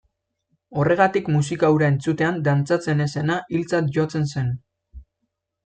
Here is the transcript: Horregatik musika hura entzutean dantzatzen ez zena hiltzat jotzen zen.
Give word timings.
Horregatik 0.83 1.29
musika 1.33 1.69
hura 1.75 1.91
entzutean 1.95 2.41
dantzatzen 2.49 3.05
ez 3.07 3.09
zena 3.21 3.39
hiltzat 3.59 3.95
jotzen 4.01 4.29
zen. 4.35 4.51